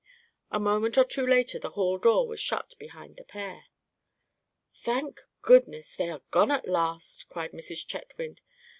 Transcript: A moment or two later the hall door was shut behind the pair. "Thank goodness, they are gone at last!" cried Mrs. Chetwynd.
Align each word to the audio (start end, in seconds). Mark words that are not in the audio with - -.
A 0.49 0.59
moment 0.59 0.97
or 0.97 1.03
two 1.03 1.27
later 1.27 1.59
the 1.59 1.69
hall 1.69 1.99
door 1.99 2.27
was 2.27 2.39
shut 2.39 2.73
behind 2.79 3.17
the 3.17 3.23
pair. 3.23 3.65
"Thank 4.73 5.21
goodness, 5.43 5.95
they 5.95 6.09
are 6.09 6.23
gone 6.31 6.49
at 6.49 6.67
last!" 6.67 7.29
cried 7.29 7.51
Mrs. 7.51 7.85
Chetwynd. 7.85 8.41